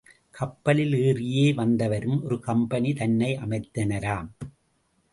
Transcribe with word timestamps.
கப்பலில் 0.31 0.95
ஏறியே 0.95 1.53
வந்தவரும் 1.53 2.23
ஒரு 2.23 2.39
கம்பெனி 2.39 2.93
தன்னை 2.93 3.37
அமைத்தனராம். 3.37 4.29